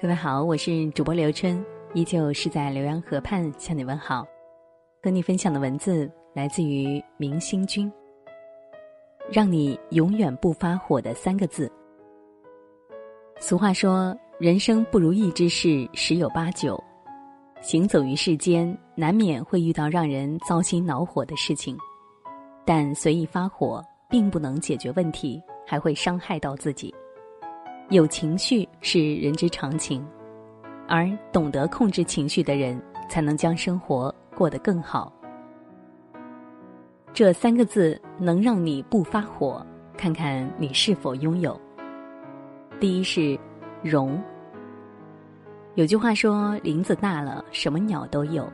[0.00, 1.60] 各位好，我是主播刘春，
[1.92, 4.24] 依旧是在浏阳河畔向你问好。
[5.02, 7.92] 和你分享的文字来自于明星君，
[9.28, 11.68] 让你永远不发火的三个字。
[13.40, 16.80] 俗话说，人生不如意之事十有八九，
[17.60, 21.76] 行走于世间，难免会遇到让人糟心恼火的事情，
[22.64, 26.94] 但随意发火并不能解决问题，还会伤害到自己。
[27.90, 30.06] 有情绪是人之常情，
[30.86, 32.78] 而懂得控制情绪的人，
[33.08, 35.10] 才能将生活过得更好。
[37.14, 39.64] 这三个字能让你不发火，
[39.96, 41.58] 看看你是否拥有。
[42.78, 43.38] 第一是
[43.82, 44.22] 容。
[45.74, 48.46] 有句话说：“林子大了，什么鸟都有。”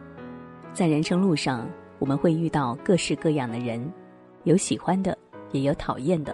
[0.73, 3.93] 在人生路上，我们会遇到各式各样的人，
[4.45, 5.19] 有喜欢的，
[5.51, 6.33] 也有讨厌的，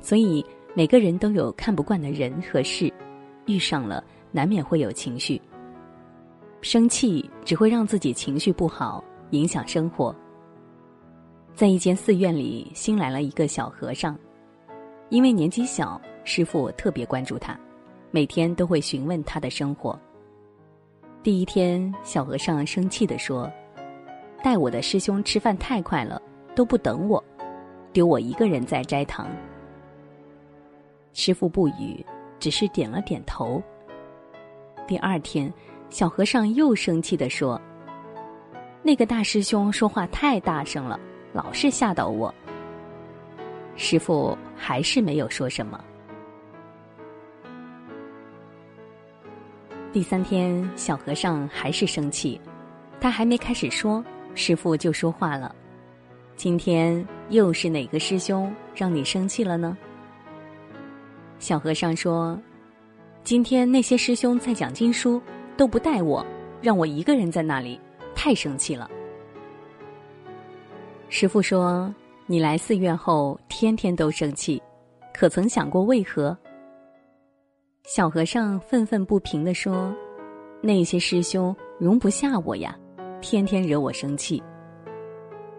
[0.00, 0.44] 所以。
[0.76, 2.92] 每个人都有看不惯的人和事，
[3.46, 5.40] 遇上了难免会有情绪。
[6.62, 10.14] 生气只会让自己情绪不好，影响生活。
[11.54, 14.18] 在一间寺院里，新来了一个小和尚，
[15.10, 17.56] 因为年纪小，师傅特别关注他，
[18.10, 19.96] 每天都会询问他的生活。
[21.22, 23.48] 第一天，小和尚生气地说
[24.42, 26.20] ：“带我的师兄吃饭太快了，
[26.56, 27.22] 都不等我，
[27.92, 29.28] 丢我一个人在斋堂。”
[31.14, 32.04] 师傅不语，
[32.40, 33.62] 只是点了点头。
[34.84, 35.50] 第二天，
[35.88, 37.58] 小和尚又生气地说
[38.82, 40.98] ：“那个大师兄说话太大声了，
[41.32, 42.34] 老是吓到我。”
[43.76, 45.82] 师傅还是没有说什么。
[49.92, 52.40] 第三天，小和尚还是生气，
[53.00, 55.54] 他还没开始说，师傅就说话了
[56.34, 59.78] ：“今天又是哪个师兄让你生气了呢？”
[61.38, 62.38] 小和尚说
[63.22, 65.20] ：“今天那些师兄在讲经书，
[65.56, 66.24] 都不带我，
[66.62, 67.78] 让我一个人在那里，
[68.14, 68.90] 太生气了。”
[71.10, 71.92] 师傅说
[72.26, 74.62] ：“你来寺院后，天天都生气，
[75.12, 76.36] 可曾想过为何？”
[77.84, 79.94] 小和尚愤愤不平地说
[80.62, 82.74] ：“那些师兄容不下我呀，
[83.20, 84.42] 天天惹我生气。”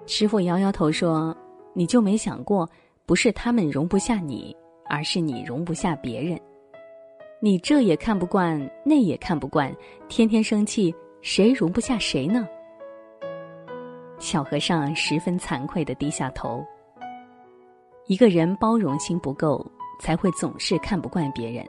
[0.08, 1.36] 师傅摇摇头说
[1.74, 2.68] ：“你就没想过，
[3.06, 4.56] 不是他们容不下你？”
[4.88, 6.40] 而是你容不下别人，
[7.40, 9.74] 你这也看不惯，那也看不惯，
[10.08, 12.48] 天天生气，谁容不下谁呢？
[14.18, 16.64] 小和尚十分惭愧的低下头。
[18.08, 19.66] 一个人包容心不够，
[20.00, 21.66] 才会总是看不惯别人，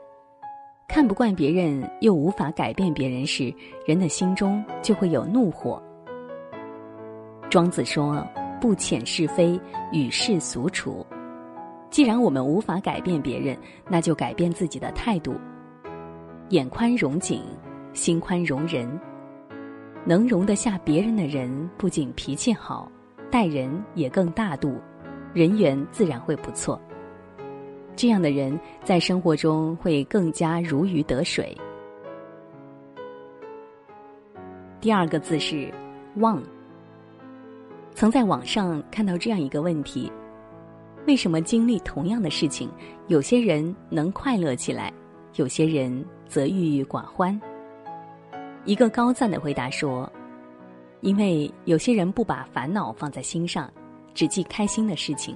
[0.87, 3.53] 看不惯别人又无法改变别人时，
[3.85, 5.81] 人的心中就会有怒火。
[7.49, 8.25] 庄子说
[8.61, 9.59] ：“不遣是非，
[9.91, 11.05] 与世俗处。”
[11.89, 13.57] 既然我们无法改变别人，
[13.89, 15.35] 那就改变自己的态度。
[16.49, 17.41] 眼宽容景，
[17.93, 18.87] 心宽容人。
[20.05, 22.89] 能容得下别人的人，不仅脾气好，
[23.29, 24.79] 待人也更大度，
[25.33, 26.79] 人缘自然会不错。
[27.95, 31.57] 这样的人在生活中会更加如鱼得水。
[34.79, 35.73] 第二个字是
[36.17, 36.41] “忘”。
[37.95, 40.11] 曾在网上看到这样一个问题。
[41.07, 42.69] 为什么经历同样的事情，
[43.07, 44.91] 有些人能快乐起来，
[45.35, 47.39] 有些人则郁郁寡欢？
[48.65, 50.11] 一个高赞的回答说
[50.99, 53.71] ：“因为有些人不把烦恼放在心上，
[54.13, 55.33] 只记开心的事情，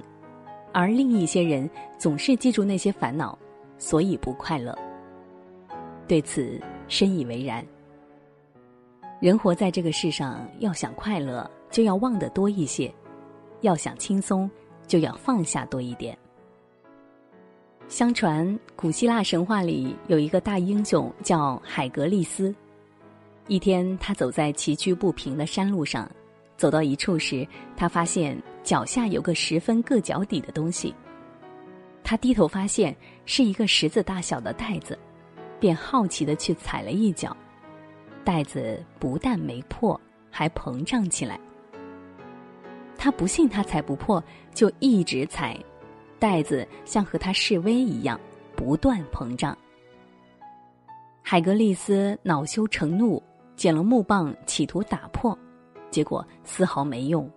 [0.73, 3.39] 而另一些人总是记住那些烦恼，
[3.77, 4.77] 所以不快乐。”
[6.05, 7.65] 对此深以为然。
[9.21, 12.93] 人活在这个世上，要想快乐，就要忘得多一些；
[13.61, 14.51] 要想轻松。
[14.87, 16.17] 就要放下多一点。
[17.87, 22.53] 相传，古希腊神话里有一个大英雄叫海格力斯。
[23.47, 26.09] 一天，他走在崎岖不平的山路上，
[26.55, 30.95] 走到一处时，他发现脚下有个十分硌脚底的东西。
[32.03, 32.95] 他低头发现
[33.25, 34.97] 是一个石子大小的袋子，
[35.59, 37.35] 便好奇的去踩了一脚，
[38.23, 39.99] 袋子不但没破，
[40.29, 41.37] 还膨胀起来。
[43.03, 45.57] 他不信他踩不破，就一直踩，
[46.19, 48.19] 袋子像和他示威一样，
[48.55, 49.57] 不断膨胀。
[51.23, 53.19] 海格力斯恼羞成怒，
[53.55, 55.35] 捡了木棒企图打破，
[55.89, 57.27] 结果丝毫没用。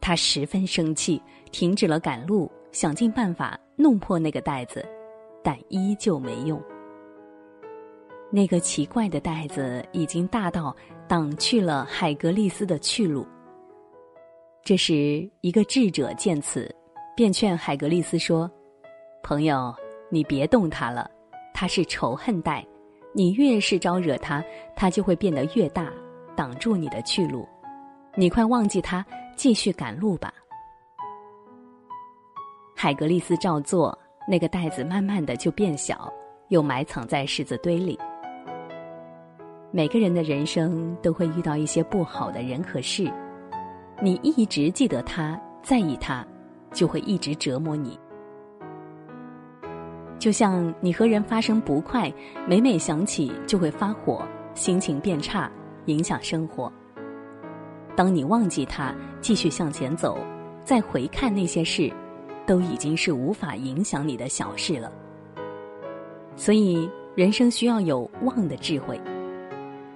[0.00, 4.86] 他十分生气，停止了赶路，想尽办法弄破那个袋子，
[5.42, 6.62] 但依旧没用。
[8.30, 10.72] 那个奇怪的袋子已经大到
[11.08, 13.26] 挡去了海格力斯的去路。
[14.64, 16.74] 这时，一个智者见此，
[17.14, 18.50] 便劝海格力斯说
[19.22, 19.74] ：“朋友，
[20.08, 21.06] 你别动它了，
[21.52, 22.66] 它是仇恨袋，
[23.12, 24.42] 你越是招惹他，
[24.74, 25.92] 他就会变得越大，
[26.34, 27.46] 挡住你的去路。
[28.14, 29.04] 你快忘记他，
[29.36, 30.32] 继续赶路吧。
[32.74, 33.96] 海格力斯照做，
[34.26, 36.10] 那个袋子慢慢的就变小，
[36.48, 37.98] 又埋藏在柿子堆里。
[39.70, 43.12] 每个人的人生都会遇到一些不好的人和事，
[44.04, 46.22] 你一直记得他，在意他，
[46.72, 47.98] 就会一直折磨你。
[50.18, 52.12] 就像你和人发生不快，
[52.46, 54.22] 每每想起就会发火，
[54.52, 55.50] 心情变差，
[55.86, 56.70] 影响生活。
[57.96, 60.18] 当你忘记他，继续向前走，
[60.64, 61.90] 再回看那些事，
[62.44, 64.92] 都已经是无法影响你的小事了。
[66.36, 69.00] 所以，人生需要有忘的智慧，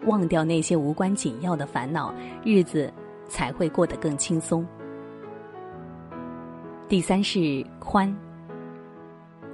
[0.07, 2.11] 忘掉那些无关紧要的烦恼，
[2.43, 2.91] 日子
[3.29, 4.67] 才会过得更轻松。
[6.89, 8.13] 第三是宽。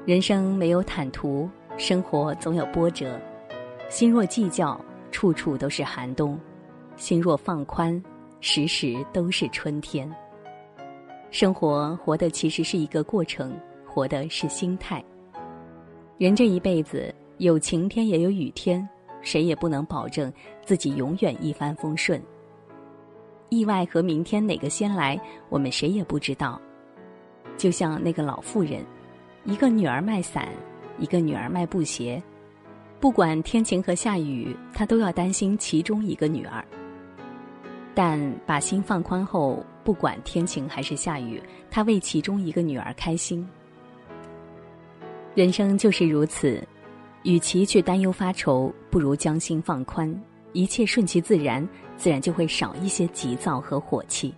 [0.06, 3.20] 人生没有坦途，生活总有波折。
[3.88, 4.80] 心若计较，
[5.10, 6.36] 处处都是寒冬；
[6.96, 8.02] 心若放宽，
[8.40, 10.10] 时时都是春天。
[11.30, 15.04] 生活活的其实是一个过程，活的是心态。
[16.18, 18.88] 人这一辈子有晴天也有雨天，
[19.20, 20.32] 谁也不能保证
[20.64, 22.22] 自己永远一帆风顺。
[23.54, 26.60] 意外和明天哪个先来，我们谁也不知道。
[27.56, 28.84] 就像那个老妇人。
[29.46, 30.48] 一个女儿卖伞，
[30.98, 32.22] 一个女儿卖布鞋，
[32.98, 36.64] 不管天晴和下雨，她都要担心其中一个女儿。
[37.94, 43.46] 但把心放宽后，不管天晴还是下雨，她为其中一个女儿开心。
[45.34, 46.66] 人生就是如此，
[47.22, 50.10] 与其去担忧发愁，不如将心放宽，
[50.54, 54.34] 一切顺其自然，自然就会少一些急躁和火气。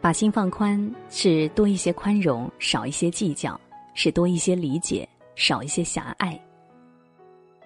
[0.00, 3.54] 把心放宽，是多一些宽容，少一些计较；
[3.94, 6.40] 是多一些理解，少一些狭隘。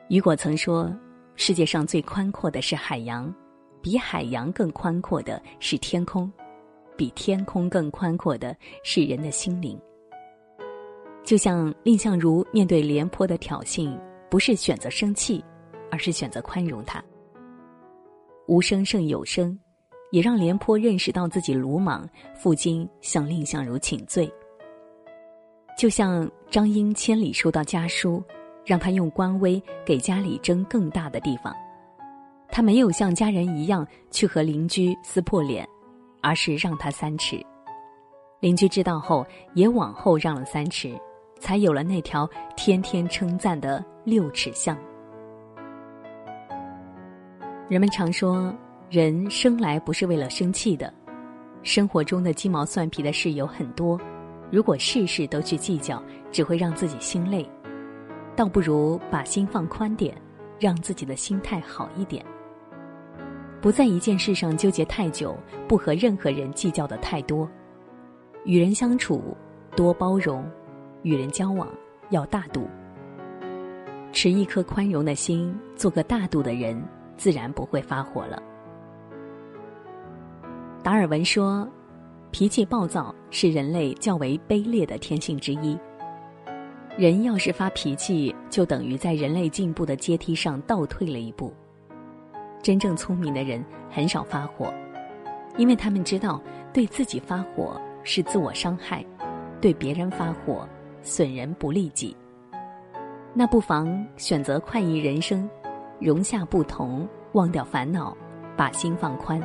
[0.08, 0.92] 雨果曾说
[1.36, 3.32] ：“世界上最宽阔的是海洋，
[3.80, 6.30] 比海洋更宽阔的是天空，
[6.96, 9.80] 比天空更宽阔的是人的心灵。”
[11.24, 13.96] 就像蔺相如面对廉颇的挑衅，
[14.28, 15.42] 不是选择生气，
[15.90, 17.02] 而是选择宽容他。
[18.46, 19.58] 无声胜有声。
[20.10, 24.32] 也让廉颇认识到自己鲁莽，负荆向蔺相如请罪。
[25.76, 28.22] 就像张英千里收到家书，
[28.64, 31.52] 让他用官威给家里争更大的地方，
[32.48, 35.68] 他没有像家人一样去和邻居撕破脸，
[36.22, 37.44] 而是让他三尺。
[38.38, 40.96] 邻居知道后，也往后让了三尺，
[41.40, 44.78] 才有了那条天天称赞的六尺巷。
[47.74, 48.54] 人们常说。
[48.88, 50.94] 人生来不是为了生气的，
[51.64, 54.00] 生活中的鸡毛蒜皮的事有很多，
[54.48, 56.00] 如果事事都去计较，
[56.30, 57.44] 只会让自己心累，
[58.36, 60.16] 倒不如把心放宽点，
[60.60, 62.24] 让自己的心态好一点。
[63.60, 65.36] 不在一件事上纠结太久，
[65.66, 67.50] 不和任何人计较的太多，
[68.44, 69.36] 与人相处
[69.74, 70.48] 多包容，
[71.02, 71.68] 与人交往
[72.10, 72.68] 要大度，
[74.12, 76.80] 持一颗宽容的心，做个大度的人，
[77.16, 78.42] 自然不会发火了。
[80.82, 81.68] 达尔文说
[82.30, 85.78] ：“脾气暴躁是人类较为卑劣的天性之一。
[86.96, 91.52] 人要是发脾气，就等于在人类进步的阶梯上倒退了一步。
[92.62, 94.72] 真正聪明的人很少发火，
[95.56, 96.40] 因为他们知道
[96.72, 99.04] 对自己发火是自我伤害，
[99.60, 100.68] 对别人发火
[101.02, 102.16] 损人不利己。
[103.32, 105.48] 那不妨选择快意人生，
[106.04, 108.14] 容下不同，忘掉烦恼，
[108.54, 109.40] 把心放宽。”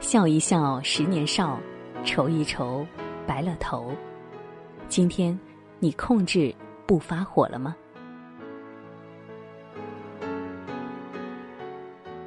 [0.00, 1.58] 笑一笑，十年少；
[2.04, 2.86] 愁一愁，
[3.26, 3.92] 白了头。
[4.88, 5.38] 今天，
[5.78, 6.54] 你控制
[6.86, 7.76] 不发火了吗？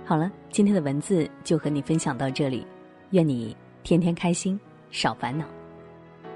[0.05, 2.63] 好了，今天的文字就和你分享到这里。
[3.09, 4.59] 愿你天天开心，
[4.91, 5.45] 少烦恼。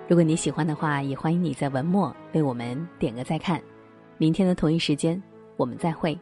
[0.07, 3.61] 如果你喜欢的话，也欢迎你在文末为我们点个再看。
[4.17, 5.21] 明天的同一时间，
[5.55, 6.17] 我们再会。